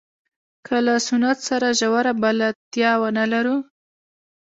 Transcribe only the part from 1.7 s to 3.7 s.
ژوره بلدتیا ونه لرو.